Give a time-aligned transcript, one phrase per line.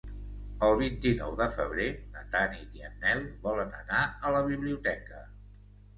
[0.67, 5.23] El vint-i-nou de febrer na Tanit i en Nel volen anar a la biblioteca.